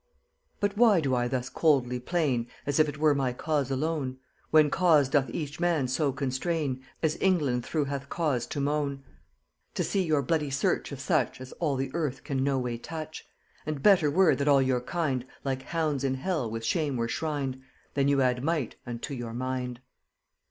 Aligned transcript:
But 0.59 0.75
why 0.77 0.99
do 0.99 1.13
I 1.13 1.27
thus 1.27 1.47
coldly 1.47 1.99
plain 1.99 2.47
As 2.65 2.79
if 2.79 2.89
it 2.89 2.97
were 2.97 3.13
my 3.13 3.33
cause 3.33 3.69
alone? 3.69 4.17
When 4.49 4.71
cause 4.71 5.07
doth 5.09 5.29
each 5.29 5.59
man 5.59 5.87
so 5.87 6.11
constrain 6.11 6.83
As 7.03 7.21
England 7.21 7.63
through 7.65 7.85
hath 7.85 8.09
cause 8.09 8.47
to 8.47 8.59
moan, 8.59 9.03
To 9.75 9.83
see 9.83 10.01
your 10.01 10.23
bloody 10.23 10.49
search 10.49 10.91
of 10.91 10.99
such 10.99 11.39
As 11.39 11.51
all 11.59 11.75
the 11.75 11.91
earth 11.93 12.23
can 12.23 12.43
no 12.43 12.57
way 12.57 12.79
touch. 12.79 13.27
And 13.63 13.83
better 13.83 14.09
were 14.09 14.33
that 14.35 14.47
all 14.47 14.59
your 14.59 14.81
kind 14.81 15.23
Like 15.43 15.61
hounds 15.61 16.03
in 16.03 16.15
hell 16.15 16.49
with 16.49 16.65
shame 16.65 16.97
were 16.97 17.07
shrined, 17.07 17.61
Than 17.93 18.07
you 18.07 18.23
add 18.23 18.43
might 18.43 18.77
unto 18.87 19.13
your 19.13 19.35
mind. 19.35 19.81